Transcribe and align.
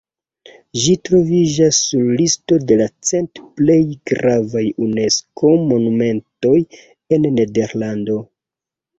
Ĝi 0.83 0.93
troviĝas 1.07 1.81
sur 1.89 2.05
listo 2.21 2.55
de 2.71 2.77
la 2.79 2.87
cent 3.09 3.41
plej 3.59 3.77
gravaj 4.11 4.63
Unesko-monumentoj 4.85 6.55
en 7.19 7.29
Nederlando. 7.37 8.17